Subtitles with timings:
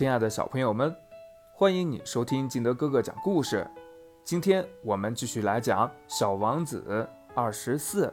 [0.00, 0.96] 亲爱的小朋友们，
[1.52, 3.68] 欢迎你收听金德哥哥讲故事。
[4.24, 6.82] 今天我们继续来讲《小王子》
[7.34, 8.10] 二十四。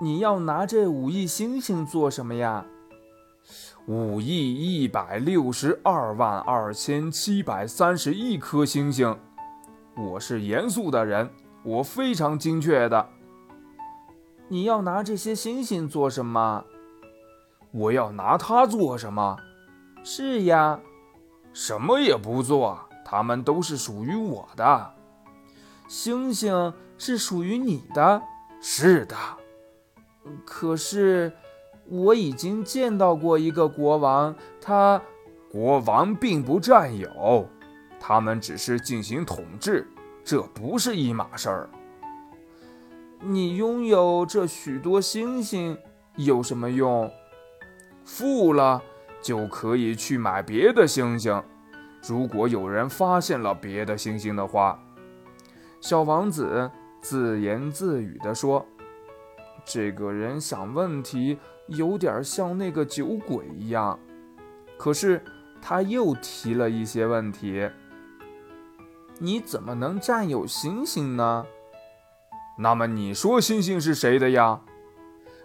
[0.00, 2.64] 你要拿这五亿星星做什么呀？
[3.84, 9.14] 五亿一百六十二万二千七百三十一颗星星。
[9.94, 11.28] 我是严肃的人，
[11.62, 13.10] 我非常精确的。
[14.48, 16.64] 你要拿这些星星做什么？
[17.74, 19.36] 我要拿它做什么？
[20.04, 20.78] 是呀，
[21.52, 24.94] 什么也不做，它们都是属于我的。
[25.88, 28.22] 星星是属于你的？
[28.60, 29.16] 是的。
[30.44, 31.32] 可是
[31.88, 35.02] 我已经见到过一个国王，他
[35.50, 37.48] 国王并不占有，
[37.98, 39.86] 他们只是进行统治，
[40.24, 41.68] 这不是一码事儿。
[43.20, 45.76] 你拥有这许多星星
[46.16, 47.10] 有什么用？
[48.04, 48.82] 富了
[49.22, 51.42] 就可以去买别的星星。
[52.06, 54.78] 如果有人发现了别的星星的话，
[55.80, 58.66] 小王子自言自语地说
[59.64, 61.38] ：“这个人想问题
[61.68, 63.98] 有点像那个酒鬼一样。”
[64.76, 65.22] 可是
[65.62, 67.70] 他又提了一些问题
[69.18, 71.46] ：“你怎么能占有星星呢？”
[72.58, 74.60] 那么你说星星是谁的呀？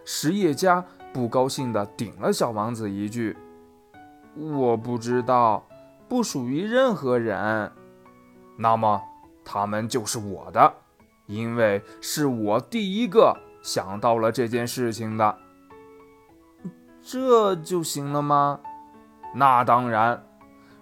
[0.04, 0.84] 实业家。
[1.12, 3.36] 不高兴地顶了小王子一句
[4.36, 5.66] ：“我不知道，
[6.08, 7.72] 不属于任何人。
[8.56, 9.02] 那么
[9.44, 10.72] 他们就是我的，
[11.26, 15.36] 因为是我第一个想到了这件事情的。
[17.02, 18.60] 这就行了吗？
[19.34, 20.24] 那当然。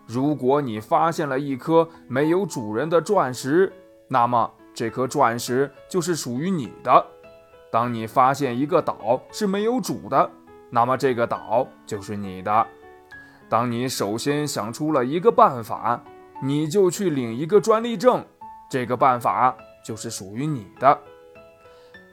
[0.06, 3.70] 如果你发现了一颗没有主人的钻石，
[4.08, 7.06] 那么这颗钻石就是属于你的。”
[7.70, 10.30] 当你发现一个岛是没有主的，
[10.70, 12.66] 那么这个岛就是你的。
[13.48, 16.02] 当你首先想出了一个办法，
[16.42, 18.24] 你就去领一个专利证，
[18.70, 20.98] 这个办法就是属于你的。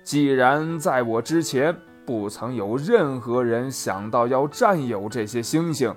[0.04, 5.94] 既然在我之前不曾有任何人想到要占有这些星星，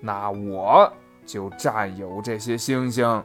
[0.00, 0.90] 那我
[1.26, 3.22] 就占有这些星星。